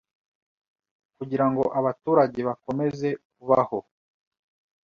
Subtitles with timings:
[1.17, 3.79] kugira ngo abaturage bakomeze kubaho